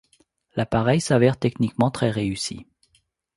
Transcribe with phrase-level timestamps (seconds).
[0.55, 2.65] L’appareil s’avère techniquement très réussi.